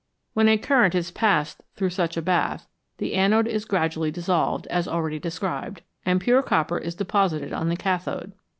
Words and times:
When 0.33 0.47
a 0.47 0.57
current 0.57 0.95
is 0.95 1.11
passed 1.11 1.61
through 1.75 1.91
such 1.91 2.17
a 2.17 2.23
bath, 2.23 2.67
the 2.97 3.13
anode 3.13 3.45
is 3.47 3.65
gradually 3.65 4.09
dissolved, 4.09 4.65
as 4.71 4.87
already 4.87 5.19
described, 5.19 5.83
and 6.07 6.19
pure 6.19 6.41
copper 6.41 6.79
is 6.79 6.95
de 6.95 7.05
posited 7.05 7.53
on 7.53 7.69
the 7.69 7.77
cathode. 7.77 8.33